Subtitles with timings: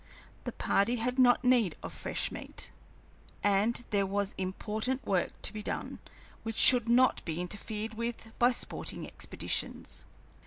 [0.45, 2.71] The party had no need of fresh meat,
[3.43, 5.99] and there was important work to be done
[6.41, 10.03] which should not be interfered with by sporting expeditions.